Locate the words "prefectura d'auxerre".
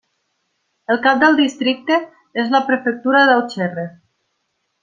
2.71-3.89